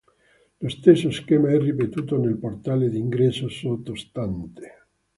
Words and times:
Lo 0.57 0.67
stesso 0.67 1.11
schema 1.11 1.49
è 1.51 1.59
ripetuto 1.59 2.17
nel 2.17 2.39
portale 2.39 2.89
d'ingresso 2.89 3.49
sottostante. 3.49 4.87